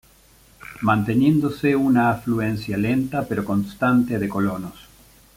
[0.81, 4.87] Manteniéndose una afluencia lenta pero constante de colonos